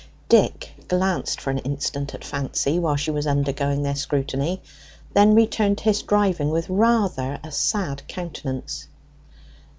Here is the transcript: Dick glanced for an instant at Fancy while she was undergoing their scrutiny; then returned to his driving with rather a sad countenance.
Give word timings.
Dick 0.29 0.71
glanced 0.87 1.39
for 1.39 1.51
an 1.51 1.59
instant 1.59 2.15
at 2.15 2.23
Fancy 2.25 2.79
while 2.79 2.95
she 2.95 3.11
was 3.11 3.27
undergoing 3.27 3.83
their 3.83 3.93
scrutiny; 3.93 4.59
then 5.13 5.35
returned 5.35 5.77
to 5.77 5.83
his 5.83 6.01
driving 6.01 6.49
with 6.49 6.67
rather 6.71 7.39
a 7.43 7.51
sad 7.51 8.01
countenance. 8.07 8.87